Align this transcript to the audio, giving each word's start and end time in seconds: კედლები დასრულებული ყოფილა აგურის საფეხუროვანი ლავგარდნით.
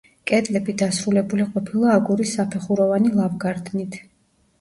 კედლები 0.29 0.73
დასრულებული 0.81 1.45
ყოფილა 1.49 1.91
აგურის 1.97 2.31
საფეხუროვანი 2.37 3.13
ლავგარდნით. 3.19 3.99